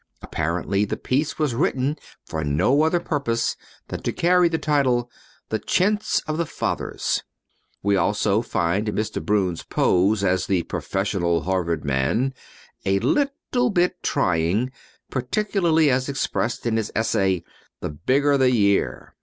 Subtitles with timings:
[0.23, 1.95] Apparently the piece was written
[2.25, 3.55] for no other purpose
[3.89, 5.11] than to carry the title
[5.49, 7.21] "The Chintz of the Fathers."
[7.83, 9.23] We also find Mr.
[9.23, 12.33] Broun's pose as the professional Harvard man
[12.83, 14.71] a little bit trying,
[15.11, 17.43] particularly as expressed in his essay
[17.81, 19.13] "The Bigger the Year."